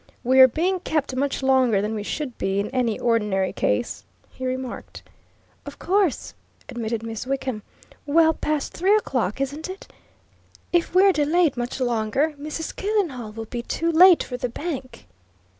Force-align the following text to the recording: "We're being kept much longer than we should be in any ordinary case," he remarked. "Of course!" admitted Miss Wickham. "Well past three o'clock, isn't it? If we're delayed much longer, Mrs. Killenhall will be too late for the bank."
"We're 0.23 0.47
being 0.47 0.79
kept 0.79 1.15
much 1.15 1.43
longer 1.43 1.79
than 1.79 1.93
we 1.93 2.01
should 2.01 2.35
be 2.39 2.59
in 2.59 2.71
any 2.71 2.99
ordinary 2.99 3.53
case," 3.53 4.03
he 4.31 4.47
remarked. 4.47 5.03
"Of 5.63 5.77
course!" 5.77 6.33
admitted 6.67 7.03
Miss 7.03 7.27
Wickham. 7.27 7.61
"Well 8.07 8.33
past 8.33 8.73
three 8.73 8.95
o'clock, 8.95 9.39
isn't 9.39 9.69
it? 9.69 9.87
If 10.73 10.95
we're 10.95 11.13
delayed 11.13 11.55
much 11.55 11.79
longer, 11.79 12.33
Mrs. 12.41 12.75
Killenhall 12.75 13.33
will 13.33 13.45
be 13.45 13.61
too 13.61 13.91
late 13.91 14.23
for 14.23 14.37
the 14.37 14.49
bank." 14.49 15.05